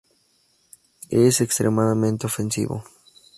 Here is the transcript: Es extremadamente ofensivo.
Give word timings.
Es 1.11 1.41
extremadamente 1.41 2.25
ofensivo. 2.25 2.83